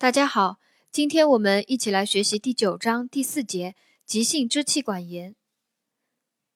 [0.00, 0.58] 大家好，
[0.90, 3.74] 今天我们一起来学习第九章第四节
[4.06, 5.36] 急性支气管炎。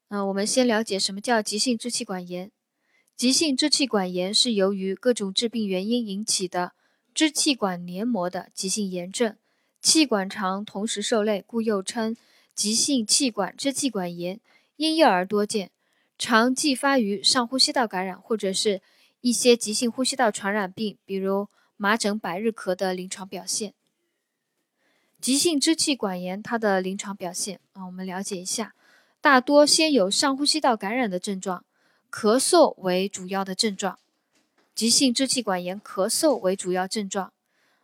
[0.08, 2.50] 嗯，我们先了解什么叫急性支气管炎。
[3.14, 6.72] 急性支气管炎是由于各种致病原因引起的
[7.12, 9.36] 支气管黏膜的急性炎症，
[9.82, 12.16] 气管常同时受累，故又称
[12.54, 14.40] 急性气管支气管炎。
[14.76, 15.70] 婴幼儿多见，
[16.16, 18.80] 常继发于上呼吸道感染或者是
[19.20, 21.48] 一些急性呼吸道传染病，比如。
[21.76, 23.74] 麻疹、百日咳的临床表现，
[25.20, 28.74] 急性支气管炎它的临床表现啊，我们了解一下，
[29.20, 31.64] 大多先有上呼吸道感染的症状，
[32.10, 33.98] 咳嗽为主要的症状。
[34.74, 37.32] 急性支气管炎咳嗽为主要症状，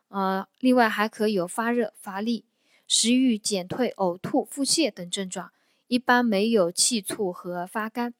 [0.09, 2.45] 呃，另外还可有发热、乏力、
[2.87, 5.53] 食欲减退、呕吐、腹泻等症状，
[5.89, 8.15] 一般没有气促和发干。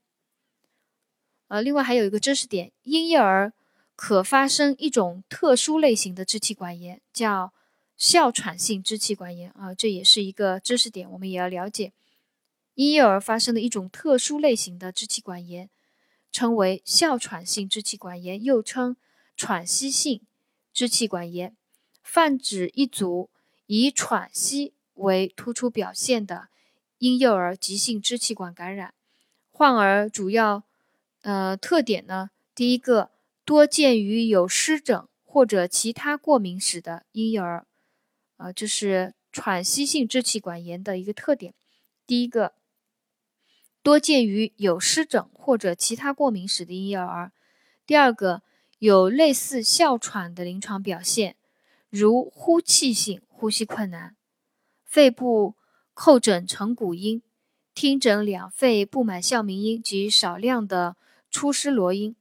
[1.49, 3.53] 呃，另外还有一个知识点，婴幼儿。
[4.03, 7.53] 可发生一种特殊类型的支气管炎，叫
[7.99, 11.93] 哮喘性支气管炎啊，这也是一个知识点，我们也要了解。
[12.77, 15.69] 婴幼儿发生的一种特殊类型的支气管炎，
[16.33, 18.97] 称为哮喘性支气管炎，又称
[19.37, 20.23] 喘息性
[20.73, 21.55] 支气管炎，
[22.03, 23.29] 泛指一组
[23.67, 26.49] 以喘息为突出表现的
[26.97, 28.95] 婴幼儿急性支气管感染。
[29.53, 30.63] 患儿主要
[31.21, 33.10] 呃特点呢，第一个。
[33.51, 37.67] 多见于有湿疹或者其他过敏史的婴幼儿，
[38.37, 41.53] 啊，这是喘息性支气管炎的一个特点。
[42.07, 42.53] 第一个，
[43.83, 47.33] 多见于有湿疹或者其他过敏史的婴幼儿；
[47.85, 48.43] 第二个，
[48.79, 51.35] 有类似哮喘的临床表现，
[51.89, 54.15] 如呼气性呼吸困难、
[54.85, 55.57] 肺部
[55.93, 57.21] 叩诊成鼓音、
[57.75, 60.95] 听诊两肺布满哮鸣音及少量的
[61.33, 62.15] 出湿罗音。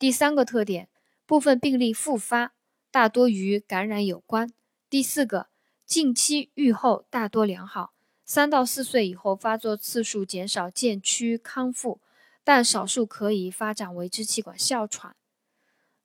[0.00, 0.88] 第三个特点，
[1.26, 2.54] 部分病例复发，
[2.90, 4.50] 大多与感染有关。
[4.88, 5.48] 第四个，
[5.84, 7.92] 近期愈后大多良好，
[8.24, 12.00] 三到四岁以后发作次数减少，渐趋康复，
[12.42, 15.14] 但少数可以发展为支气管哮喘。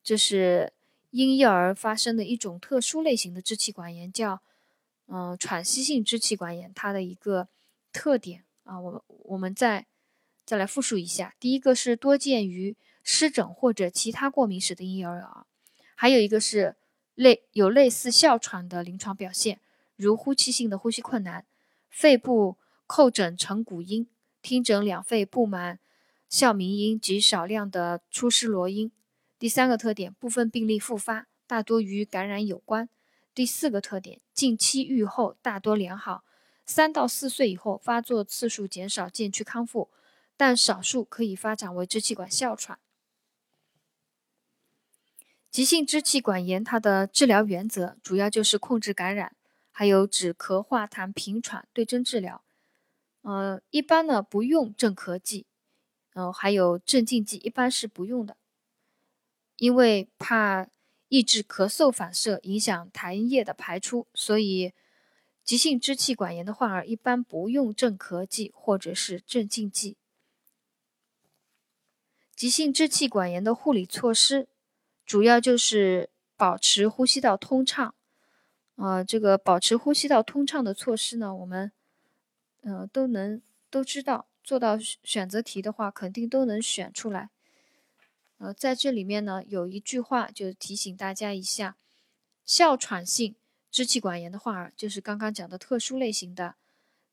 [0.03, 0.73] 这是
[1.11, 4.41] 婴幼儿发生的一种特殊类型的支气管炎，叫
[5.07, 7.47] 嗯喘息性支气管炎，它的一个
[7.93, 9.87] 特点啊，我我们在
[10.45, 12.77] 再来复述一下，第一个是多见于。
[13.07, 15.45] 湿疹或者其他过敏史的婴幼儿，
[15.93, 16.75] 还有一个是
[17.13, 19.61] 类有类似哮喘的临床表现，
[19.95, 21.45] 如呼气性的呼吸困难、
[21.87, 22.57] 肺部
[22.87, 24.07] 叩诊成鼓音、
[24.41, 25.77] 听诊两肺布满
[26.27, 28.91] 哮鸣音及少量的出湿罗音。
[29.37, 32.89] 第三个特点，部分病例复发，大多与感染有关。
[33.35, 36.23] 第四个特点，近期愈后大多良好，
[36.65, 39.91] 三到四岁以后发作次数减少，渐趋康复，
[40.37, 42.79] 但少数可以发展为支气管哮喘。
[45.49, 49.35] 急性支气管炎，它的治疗原则主要就是控制感染，
[49.71, 52.43] 还有止咳化痰平喘对症治疗。
[53.21, 55.45] 呃，一般呢不用镇咳剂，
[56.13, 58.35] 呃，还有镇静剂，一般是不用的，
[59.55, 60.67] 因为怕
[61.07, 64.73] 抑制咳嗽反射，影响痰液的排出，所以
[65.43, 69.95] 急性支气管炎的患儿一般不用镇咳剂或者是镇静剂。
[72.35, 74.47] 急性支气管炎的护理措施。
[75.05, 77.93] 主要就是保持呼吸道通畅，
[78.75, 81.71] 呃，这个保持呼吸道通畅的措施呢，我们，
[82.63, 87.29] 呃，都能都知道，做到选择题的话，肯定都能选出来。
[88.39, 91.77] 呃，在这里面呢，有一句话就提醒大家一下：
[92.43, 93.35] 哮喘性
[93.69, 96.55] 支气管炎的患儿，就是刚刚讲的特殊类型的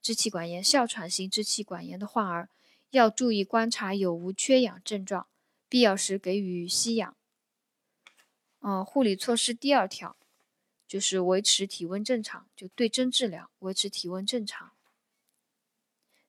[0.00, 2.49] 支气管炎，哮喘性支气管炎的患儿
[2.93, 5.27] 要注意观察有无缺氧症状，
[5.69, 7.17] 必要时给予吸氧。
[8.61, 10.15] 嗯，护理措施第二条
[10.87, 14.73] 就是维持体温正常，就对症治疗，维持体温正常。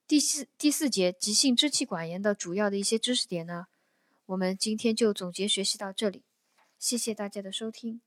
[0.06, 3.66] 第四第四节急性支气管炎的主要的一些知识点呢，
[4.26, 6.22] 我们今天就总结学习到这里，
[6.78, 8.00] 谢谢大家的收听。